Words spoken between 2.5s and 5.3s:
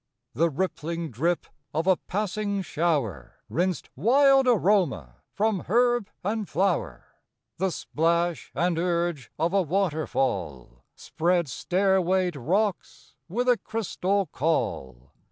shower Rinsed wild aroma